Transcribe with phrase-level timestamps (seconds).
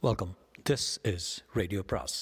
[0.00, 0.34] Welcome
[0.70, 2.16] this is radio பிராஸ்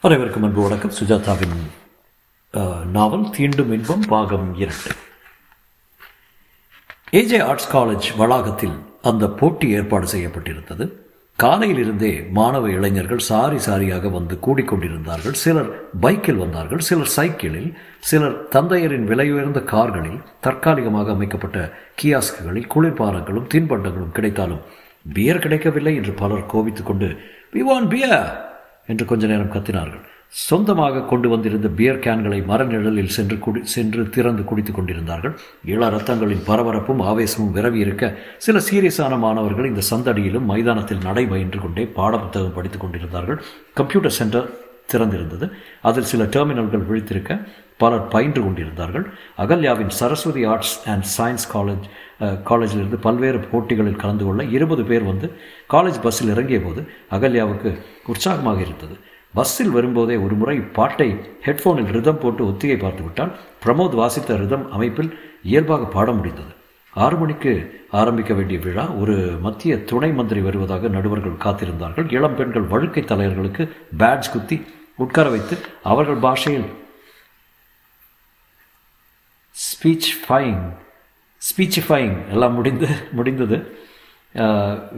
[0.00, 0.94] அனைவருக்கும் அன்பு வணக்கம்.
[1.00, 1.58] சுஜாதாவின்
[2.96, 4.94] நாவல் தீண்டும் இன்பம் பாகம் இரண்டு.
[7.12, 11.03] ஏஜே ஆர்ட்ஸ் காலேஜ் வளாகத்தில் அந்த போட்டி ஏற்பாடு செய்யப்பட்டிருந்தது.
[11.38, 15.32] காலையிலிருந்தே மாணவ இளைஞர்கள் சாரி சாரியாக வந்து கூடிக்கொண்டிருந்தார்கள்.
[15.32, 15.70] சிலர்
[16.00, 17.70] பைக்கில் வந்தார்கள் சிலர் சைக்கிளில்
[18.00, 21.58] சிலர் தந்தையரின் விலையுயர்ந்த கார்களில் தற்காலிகமாக அமைக்கப்பட்ட
[22.02, 24.62] கியாஸ்குகளில் குளிர்பானங்களும் தின்பண்டங்களும் கிடைத்தாலும்
[25.12, 27.10] பியர் கிடைக்கவில்லை என்று பலர் கோபித்துக்கொண்டு
[27.54, 28.26] வி வான் பியர்
[28.86, 30.06] என்று கொஞ்ச நேரம் கத்தினார்கள்.
[30.42, 35.34] சொந்தமாக கொண்டு வந்திருந்த பியர் கேன்களை மரநிழலில் சென்று குடி சென்று திறந்து குடித்துக் கொண்டிருந்தார்கள்.
[35.74, 38.04] இள ரத்தங்களின் பரபரப்பும் ஆவேசமும் விரவி இருக்க
[38.46, 43.38] சில சீரியஸான மாணவர்கள் இந்த சந்தடியிலும் மைதானத்தில் நடை பயின்று கொண்டே பாடப்புத்தகம் படித்துக் கொண்டிருந்தார்கள்.
[43.80, 44.50] கம்ப்யூட்டர் சென்டர்
[44.92, 45.46] திறந்திருந்தது.
[45.88, 47.38] அதில் சில டெர்மினல்கள் விழித்திருக்க
[47.82, 49.06] பலர் பயின்று கொண்டிருந்தார்கள்.
[49.42, 51.86] அகல்யாவின் Saraswati arts and science college
[52.50, 55.26] காலேஜிலிருந்து பல்வேறு போட்டிகளில் கலந்து கொள்ள இருபது பேர் வந்து
[55.74, 56.80] காலேஜ் பஸ்ஸில் இறங்கிய போது
[57.16, 57.70] அகல்யாவுக்கு
[58.12, 58.96] உற்சாகமாக இருந்தது.
[59.34, 61.08] பஸ்ஸில் வரும்போதே ஒரு முறை பாட்டை
[61.46, 63.32] ஹெட்ஃபோனில் ரிதம் போட்டு ஒத்திகை பார்த்து விட்டால்
[63.64, 65.10] பிரமோத் வாசித்த ரிதம் அமைப்பில்
[65.42, 66.52] இயல்பாக பாட முடிந்தது.
[66.94, 67.52] ஆறு மணிக்கு
[67.90, 72.12] ஆரம்பிக்க வேண்டிய விழா ஒரு மத்திய துணை மந்திரி வருவதாக நடுவர்கள் காத்திருந்தார்கள்.
[72.12, 73.64] இளம் பெண்கள் வழுக்கை தலைவர்களுக்கு
[73.96, 74.56] பேட்ஸ் குத்தி
[74.96, 76.68] உட்கார வைத்து அவர்கள் பாஷையில்
[79.64, 80.62] ஸ்பீச் ஃபைங்
[81.48, 83.58] ஸ்பீச்சிஃபைங் எல்லாம் முடிந்து முடிந்தது.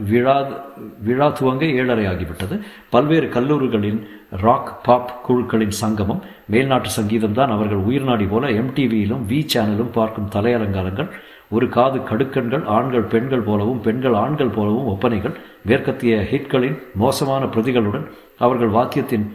[0.07, 0.35] விழா
[0.99, 2.55] விழா துவங்க ஏழரை ஆகிவிட்டது
[2.89, 3.99] பல்வேறு கல்லூரிகளின்
[4.43, 6.21] ராக் பாப் குழுக்களின் சங்கமம்
[6.51, 11.09] மேல்நாட்டு சங்கீதம் தான் அவர்கள் உயிர்நாடி போல எம்டிவியிலும் வி சேனலும் பார்க்கும் தலையலங்காரங்கள்
[11.49, 18.07] ஒரு காது கடுக்கண்கள் ஆண்கள் பெண்கள் போலவும் பெண்கள் ஆண்கள் போலவும் ஒப்பனைகள் மேற்கத்திய ஹிட்களின் மோசமான பிரதிகளுடன்
[18.39, 19.27] அவர்கள் வாத்தியத்தின்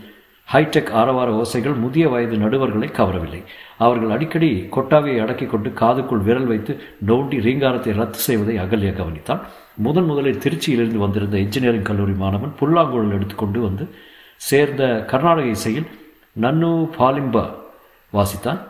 [0.49, 3.43] ஹைடெக் ஆரவார ஓசைகள் முதிய வயது நடுவர்களை கவரவில்லை
[3.79, 6.73] அவர்கள் அடிக்கடி கொட்டாவியை அடக்கிக் கொண்டு காதுக்குள் விரல் வைத்து
[7.07, 9.43] நோண்டி ரீங்காரத்தை ரத்து செய்வதை அகல்யா கவனித்தான்
[9.77, 13.89] முதன் முதலில் திருச்சியிலிருந்து வந்திருந்த இன்ஜினியரிங் கல்லூரி மாணவன் புல்லாங்குழல் எடுத்துக்கொண்டு வந்து
[14.37, 15.87] சேர்ந்த கர்நாடக இசையில்
[16.41, 17.45] நன்னு பாலிம்பா
[18.13, 18.61] வாசித்தான்.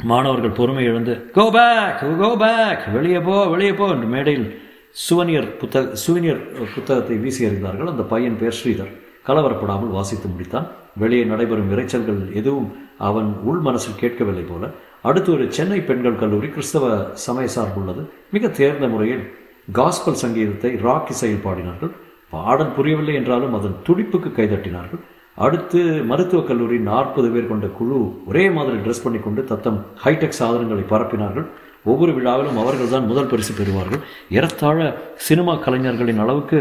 [0.00, 4.60] மாணவர்கள் பொறுமை இழந்து கோ பேக் கோ பேக் வெளியே போ வெளியே போ என்று மேடையில்
[5.08, 6.42] சுவனியர் புத்தக சுவனியர்
[6.74, 7.90] புத்தகத்தை வீசி எறிந்தார்கள்.
[7.92, 8.92] அந்த பையன் பேர் ஸ்ரீதர்.
[9.26, 10.66] கலவரப்படாமல் வாசித்து முடித்தான்.
[10.96, 14.70] வெளியே நடைபெறும் இரைச்சல்கள் எதுவும் அவன் உள் மனசில் கேட்கவில்லை போல.
[15.02, 18.04] அடுத்து ஒரு சென்னை பெண்கள் கல்லூரி கிறிஸ்தவ சமய சார்புள்ளது.
[18.30, 19.36] மிக தேர்ந்த முறையில்
[19.72, 21.92] காஸ்பல் சங்கீதத்தை ராக் இசையில் பாடினார்கள்.
[22.30, 25.00] பாடல் புரியவில்லை என்றாலும் அதன் துடிப்புக்கு கைதட்டினார்கள்.
[25.34, 31.46] அடுத்து மருத்துவக் கல்லூரி நாற்பது பேர் கொண்ட குழு ஒரே மாதிரி ட்ரெஸ் பண்ணிக்கொண்டு தத்தம் ஹைடெக் சாதனங்களை பரப்பினார்கள்.
[31.84, 34.00] ஒவ்வொரு விழாவிலும் அவர்கள் தான் முதல் பரிசு பெறுவார்கள்.
[34.30, 36.58] ஏறத்தாழ சினிமா கலைஞர்களின் அளவுக்கு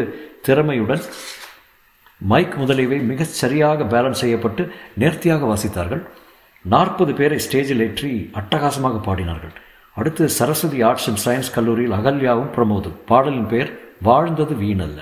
[0.48, 1.04] திறமையுடன்
[2.20, 6.04] மைக் முதலியவை மிகச் சரியாக பேலன்ஸ் செய்யப்பட்டு நேர்த்தியாக வாசித்தார்கள்.
[6.62, 9.56] நாற்பது பேரை ஸ்டேஜில் ஏற்றி அட்டகாசமாக பாடினார்கள்.
[9.96, 12.96] அடுத்து சரஸ்வதி ஆர்ட்ஸ் அண்ட் சயின்ஸ் கல்லூரியில் அகல்யாவும் பிரமோதும்.
[13.06, 15.02] பாடலின் பெயர் வாழ்ந்தது வீணல்ல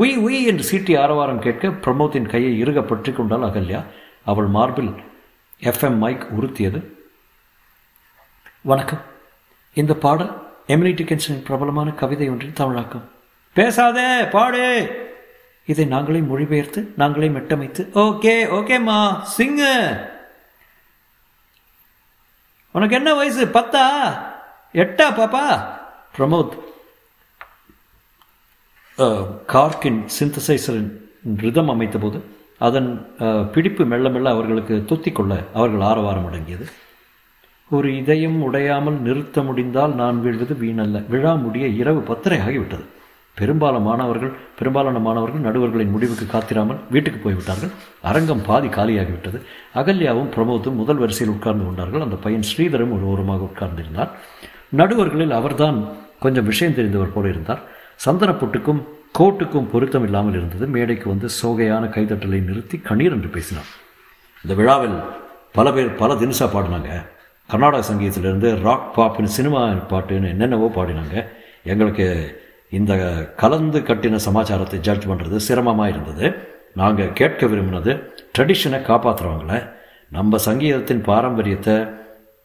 [0.00, 3.84] உய் உய் என்று சீட்டி ஆரவாரம் கேட்க பிரமோத்தின் கையை இறுக பற்றி கொண்டாள் அகல்யா.
[4.24, 4.92] அவள் மார்பில்
[5.60, 6.84] எஃப்எம் மைக் உறுத்தியது.
[8.62, 9.02] வணக்கம்.
[9.74, 10.32] இந்த பாடல்
[10.68, 13.08] எமிலி டிக்கன்சனின் பிரபலமான கவிதை ஒன்றின் தமிழாக்கம்.
[13.52, 14.64] பேசாதே பாடு.
[15.66, 18.98] இதை நாங்களே மொழிபெயர்த்து நாங்களே மெட்டமைத்து ஓகே ஓகேம்மா
[19.38, 19.74] சிங்கு.
[22.78, 23.44] உனக்கு என்ன வயசு?
[23.44, 23.84] பத்தா?
[24.72, 25.44] எட்டா பாப்பா?
[26.16, 26.56] பிரமோத்.
[29.52, 30.90] கார்க்கின் சிந்தசைசரின்
[31.36, 32.18] ரிதம் அமைத்தபோது
[32.58, 32.90] அதன்
[33.52, 36.66] பிடிப்பு மெல்ல மெல்ல அவர்களுக்கு தொத்திக்கொள்ள அவர்கள் ஆரவாரம் அடங்கியது.
[37.70, 41.02] ஒரு இதயம் உடையாமல் நிறுத்த முடிந்தால் நான் வீழ்வது வீணல்ல.
[41.08, 42.86] விழா முடிய இரவு பத்தரை ஆகிவிட்டது.
[43.38, 47.72] பெரும்பாலும் மாணவர்கள் பெரும்பாலான மாணவர்கள் நடுவர்களின் முடிவுக்கு காத்திராமல் வீட்டுக்கு போய்விட்டார்கள்.
[48.10, 49.38] அரங்கம் பாதி காலியாகிவிட்டது.
[49.80, 52.04] அகல்யாவும் பிரமோதும் முதல் வரிசையில் உட்கார்ந்து கொண்டார்கள்.
[52.06, 54.12] அந்த பையன் ஸ்ரீதரும் ஒரு ஓரமாக உட்கார்ந்திருந்தார்.
[54.80, 55.78] நடுவர்களில் அவர்தான்
[56.24, 57.62] கொஞ்சம் விஷயம் தெரிந்தவர் போல இருந்தார்.
[58.06, 58.80] சந்தன பொட்டுக்கும்
[59.18, 60.64] கோட்டுக்கும் பொருத்தம் இல்லாமல் இருந்தது.
[60.74, 63.70] மேடைக்கு வந்து சோகையான கைதட்டலை நிறுத்தி கண்ணீர் என்று பேசினார்.
[64.44, 64.98] இந்த விழாவில்
[65.56, 66.90] பல பேர் பல தினசா பாடினாங்க.
[67.50, 69.62] கர்நாடக சங்கீதத்திலிருந்து ராக் பாப்னு சினிமா
[69.92, 71.16] பாட்டுன்னு என்னென்னவோ பாடினாங்க.
[71.72, 72.06] எங்களுக்கு
[72.72, 72.92] இந்த
[73.42, 76.26] கலந்து கட்டின சமாச்சாரத்தை ஜட்ஜ் பண்ணுறது சிரமமாக இருந்தது.
[76.80, 77.92] நாங்கள் கேட்க விரும்பினது
[78.36, 79.54] ட்ரெடிஷனை காப்பாற்றுறவங்கள
[80.16, 81.76] நம்ம சங்கீதத்தின் பாரம்பரியத்தை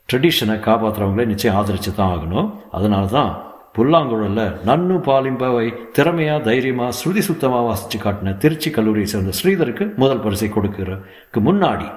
[0.09, 2.47] ட்ரெடிஷனை காப்பாற்றுறவங்களே நிச்சயம் ஆதரித்து தான் ஆகணும்.
[2.77, 3.31] அதனால தான்
[3.75, 5.67] புல்லாங்குழலில் நன்னு பாலிம்பாவை
[5.97, 11.87] திறமையாக தைரியமாக ஸ்ருதி சுத்தமாக வாசித்து காட்டின திருச்சி கல்லூரியை சேர்ந்த ஸ்ரீதருக்கு முதல் பரிசை கொடுக்கிறக்கு முன்னாடி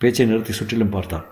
[0.00, 1.26] பேச்சை நிறுத்தி சுற்றிலும் பார்த்தார்.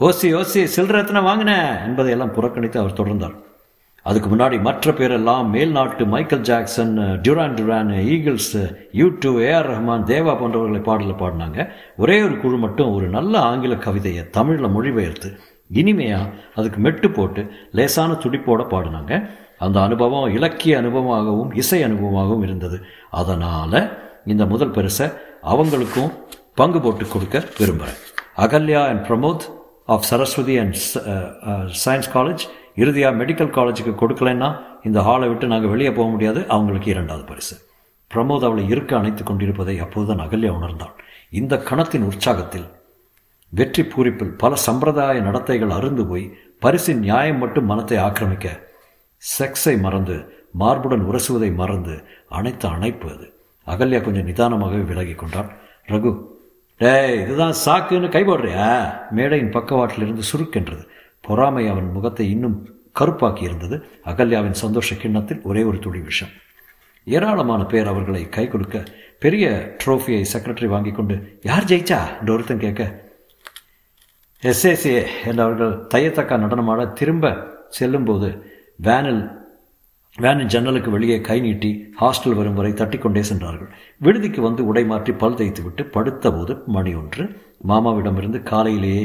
[0.00, 1.52] ஓசி ஓசி சில்லற எத்தனை வாங்கின?
[1.84, 3.34] என்பதையெல்லாம் புறக்கணித்து அவர் தொடர்ந்தார்.
[4.02, 10.32] அதுக்கு முன்னாடி மற்ற பேரெல்லாம் மேல்நாட்டு Michael Jackson Duran Duran Eagles U two A R Rahman Deva
[10.40, 11.68] போன்றவர்களை பாடலில் பாடினாங்க.
[11.96, 15.30] ஒரே ஒரு குழு மட்டும் ஒரு நல்ல ஆங்கில கவிதையை தமிழில் மொழிபெயர்த்து
[15.70, 19.30] இனிமையாக அதுக்கு மெட்டு போட்டு லேசான துடிப்போடு பாடினாங்க.
[19.58, 22.80] அந்த அனுபவம் இலக்கிய அனுபவமாகவும் இசை அனுபவமாகவும் இருந்தது.
[23.10, 23.80] அதனால்
[24.24, 25.06] இந்த முதல் பரிசை
[25.54, 26.12] அவங்களுக்கும்
[26.54, 28.00] பங்கு போட்டு கொடுக்க விரும்புகிறேன்
[28.36, 29.44] Ahalya and Pramod
[29.94, 30.76] of Saraswati and
[31.84, 32.42] science college
[32.82, 34.50] இறுதியாக மெடிக்கல் காலேஜுக்கு கொடுக்கலன்னா
[34.84, 36.40] இந்த ஹாலை விட்டு நாங்கள் வெளியே போக முடியாது.
[36.48, 37.56] அவங்களுக்கு இரண்டாவது பரிசு.
[38.10, 40.94] பிரமோத் அவளை இருக்க அணைத்து கொண்டிருப்பதை அப்போதுதான் அகல்யா உணர்ந்தாள்.
[41.40, 42.68] இந்த கணத்தின் உற்சாகத்தில்
[43.52, 46.26] வெற்றி பூரிப்பில் பல சம்பிரதாய நடத்தைகள் அருந்து போய்
[46.58, 48.48] பரிசின் நியாயம் மட்டும் மனத்தை ஆக்கிரமிக்க
[49.22, 50.16] செக்ஸை மறந்து
[50.60, 51.94] மார்புடன் உரசுவதை மறந்து
[52.28, 53.26] அணைத்த அணைப்பு அது.
[53.66, 55.50] அகல்யா கொஞ்சம் நிதானமாகவே விலகி கொண்டாள்.
[55.88, 56.10] ரகு
[56.78, 60.88] ஏய் இதுதான் சாக்குன்னு கைபடுறியா மேடையின் பக்கவாட்டிலிருந்து சுருக்கென்றது
[61.20, 63.86] பொறாமை அவன் முகத்தை இன்னும் கருப்பாக்கி இருந்தது.
[64.04, 66.28] அகல்யாவின் சந்தோஷ கிண்ணத்தில் ஒரே ஒரு துளி விஷம்.
[67.04, 68.82] ஏராளமான பேர் அவர்களை கை கொடுக்க
[69.18, 72.18] பெரிய ட்ரோஃபியை செக்ரட்டரி வாங்கி கொண்டு யார் ஜெயிச்சா?
[72.20, 73.00] என்று ஒருத்தன் கேட்க
[74.42, 79.41] எஸ்ஏசிஏ என்றவர்கள் தையத்தக்கா நடனமாட திரும்ப செல்லும்போது வேனில்
[80.18, 81.68] வேனின் ஜன்னலுக்கு வெளியே கை நீட்டி
[82.00, 83.70] ஹாஸ்டல் வரும் வரை தட்டிக்கொண்டே சென்றார்கள்.
[84.04, 87.24] விடுதிக்கு வந்து உடை மாற்றி பல் தேய்த்து விட்டு படுத்தபோது மணி ஒன்று.
[87.70, 89.04] மாமாவிடமிருந்து காலையிலேயே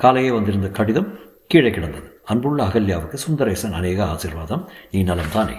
[0.00, 1.10] காலையே வந்திருந்த கடிதம்
[1.52, 2.08] கீழே கிடந்தது.
[2.32, 4.62] அன்புள்ள அகல்யாவுக்கு சுந்தரேசன் அநேக ஆசீர்வாதம்.
[4.92, 5.56] நீ நலம் தானே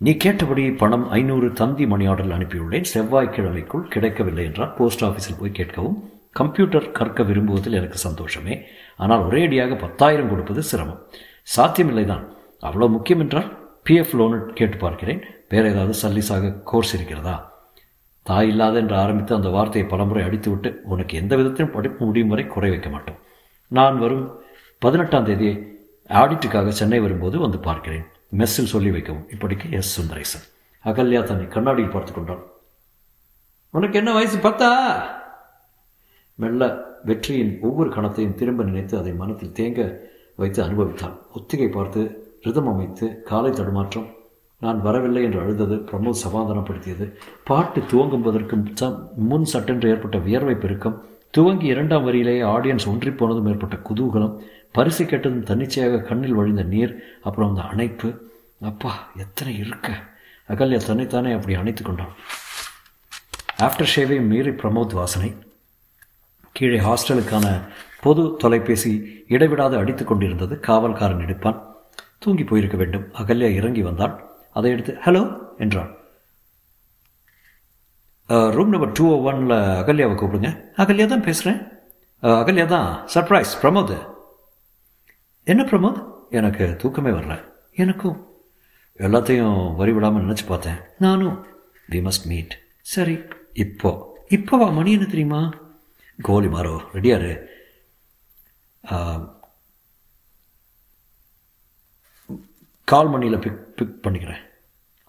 [0.00, 2.86] நீ கேட்டபடி பணம் ஐநூறு தந்தி மணி ஆர்டரில் அனுப்பியுள்ளேன்.
[2.92, 5.98] செவ்வாய்க்கிழமைக்குள் கிடைக்கவில்லை என்றால் போஸ்ட் ஆஃபீஸில் போய் கேட்கவும்
[6.40, 8.54] கம்ப்யூட்டர் கற்க விரும்புவதில் எனக்கு சந்தோஷமே.
[9.02, 11.02] ஆனால் ஒரேடியாக பத்தாயிரம் கொடுப்பது சிரமம்.
[11.56, 12.24] சாத்தியமில்லை தான்
[12.68, 13.50] அவ்வளோ முக்கியம் என்றால்
[13.86, 17.52] பிஎஃப் லோனு கேட்டு பார்க்கிறேன் வேறு ஏதாவது சல்லீஸாக கோர்ஸ் இருக்கிறதா?
[18.22, 22.70] தாய் இல்லாத என்று ஆரம்பித்து அந்த வார்த்தையை பலமுறை அடித்துவிட்டு உனக்கு எந்த விதத்திலும் படிப்பு முடியும் வரை குறை
[22.70, 23.18] வைக்க மாட்டோம்.
[23.68, 24.40] நான் வரும்
[24.78, 25.50] பதினெட்டாம் தேதி
[26.08, 28.04] ஆடிட்டுக்காக சென்னை வரும்போது வந்து பார்க்கிறேன்.
[28.36, 29.28] மெஸ்ஸில் சொல்லி வைக்கவும்.
[29.28, 30.46] இப்படிக்கு எஸ் சுந்தரேசன்.
[30.84, 32.42] அகல்யா தன்னை கண்ணாடியில் பார்த்து கொண்டான்.
[33.70, 34.38] உனக்கு என்ன வயசு?
[34.38, 35.02] பத்தா?
[36.34, 39.96] மெல்ல வெற்றியின் ஒவ்வொரு கணத்தையும் திரும்ப நினைத்து அதை மனத்தில் தேங்க
[40.36, 41.18] வைத்து அனுபவித்தான்.
[41.34, 42.00] ஒத்திகை பார்த்து
[42.42, 44.08] ரிதம் அமைத்து காலை தடுமாற்றம்.
[44.60, 47.14] நான் வரவில்லை என்று அழுதது பிரமோத் சமாதானப்படுத்தியது.
[47.44, 54.38] பாட்டு துவங்குவதற்கு முன் சட்டென்று ஏற்பட்ட வியர்வை பெருக்கம் துவங்கி இரண்டாம் வரியிலேயே ஆடியன்ஸ் ஒன்றி போனதும் ஏற்பட்ட குதூகலம்
[54.72, 58.30] பரிசு கேட்டதும் தன்னிச்சையாக கண்ணில் வழிந்த நீர் அப்புறம் அந்த அணைப்பு.
[58.60, 59.92] அப்பா எத்தனை இருக்க
[60.48, 62.12] அகல்யா தன்னைத்தானே அப்படி அணைத்து கொண்டான்.
[63.58, 65.34] ஆஃப்டர் ஷேவை மீறி பிரமோத் வாசனை.
[66.52, 67.60] கீழே ஹாஸ்டலுக்கான
[68.00, 71.71] பொது தொலைபேசி இடைவிடாது அடித்து கொண்டிருந்தது காவல்காரன் எடுப்பான்.
[72.24, 74.14] தூங்கி போயிருக்க வேண்டும் அகல்யா இறங்கி வந்தாள்.
[74.58, 75.22] அதை எடுத்து ஹலோ
[75.58, 75.90] என்றாள்.
[78.28, 80.48] ரூம் நம்பர் டூ ஓ ஒனில் அகல்யாவை கூப்பிடுங்க.
[80.76, 81.60] அகல்யா தான் பேசுகிறேன்
[82.22, 82.88] அகல்யா தான்.
[83.14, 83.96] சர்ப்ரைஸ் பிரமோத்
[85.44, 87.34] என்ன பிரமோத் எனக்கு தூக்கமே வரல.
[87.74, 88.18] எனக்கும்.
[88.98, 90.78] எல்லாத்தையும் வரி விடாமல் நினச்சி பார்த்தேன்.
[90.98, 91.36] நானும்.
[91.90, 92.54] வி மஸ்ட் மீட்
[92.94, 93.18] சரி.
[93.52, 93.90] இப்போ.
[94.28, 94.68] இப்போவா?
[94.72, 95.40] மணி என்ன தெரியுமா?
[96.22, 97.32] கோலி மாறோ ரெடியாரு
[102.92, 104.42] கால் மணியில் பிக் பிக் பண்ணிக்கிறேன்.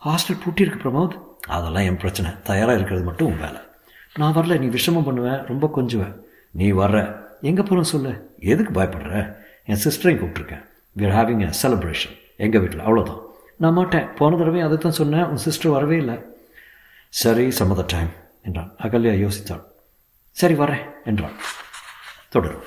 [0.06, 1.16] ஹாஸ்டல் பூட்டியிருக்கு பிரமோத்.
[1.48, 2.32] அதெல்லாம் என் பிரச்சனை.
[2.44, 3.62] தயாராக இருக்கிறது மட்டும் உன் வேலை.
[4.16, 6.14] நான் வரல நீ விஷமம் பண்ணுவேன் ரொம்ப கொஞ்சுவேன்
[6.52, 6.98] நீ வர்ற.
[7.42, 8.36] எங்கே போகிறோம் சொல்லு.
[8.40, 9.36] எதுக்கு பயப்படுற?
[9.66, 10.66] என் சிஸ்டரையும் கூப்பிட்ருக்கேன்
[10.98, 13.22] we are having a celebration எங்கள் வீட்டில் அவ்வளோதான்
[13.58, 14.14] நான் மாட்டேன்.
[14.14, 15.24] போன தடவை அதை தான் சொன்னேன்.
[15.24, 16.18] உன் சிஸ்டர் வரவே இல்லை.
[17.10, 18.12] சரி சம்மத டைம்
[18.44, 18.72] என்றான்.
[18.84, 19.64] அகல்யா யோசித்தாள்.
[20.32, 21.36] சரி வரேன் என்றாள்.
[22.30, 22.64] தொடரும்.